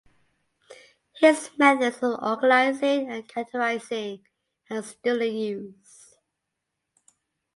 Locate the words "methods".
1.59-1.97